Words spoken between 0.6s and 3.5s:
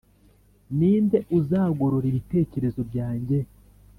Ni nde uzagorora ibitekerezo byanjye,